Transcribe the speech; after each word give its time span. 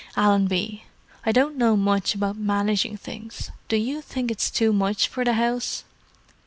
"Allenby—I 0.17 1.31
don't 1.31 1.57
know 1.57 1.77
much 1.77 2.15
about 2.15 2.35
managing 2.35 2.97
things; 2.97 3.51
do 3.67 3.77
you 3.77 4.01
think 4.01 4.31
it's 4.31 4.49
too 4.49 4.73
much 4.73 5.07
for 5.07 5.23
the 5.23 5.33
house?" 5.33 5.83